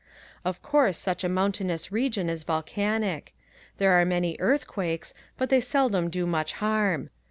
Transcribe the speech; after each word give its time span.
Of 0.43 0.63
course 0.63 0.97
such 0.97 1.23
a 1.23 1.29
mountainous 1.29 1.91
region 1.91 2.27
is 2.27 2.41
volcanic. 2.41 3.35
There 3.77 3.91
are 3.91 4.03
many 4.03 4.35
earthquakes 4.39 5.13
but 5.37 5.49
they 5.51 5.61
seldom 5.61 6.09
do 6.09 6.25
much 6.25 6.53
harm. 6.53 7.11